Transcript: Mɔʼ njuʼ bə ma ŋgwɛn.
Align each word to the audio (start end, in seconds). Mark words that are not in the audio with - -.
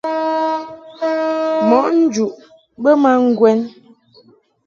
Mɔʼ 1.69 1.85
njuʼ 2.01 2.31
bə 2.81 2.91
ma 3.01 3.11
ŋgwɛn. 3.27 3.59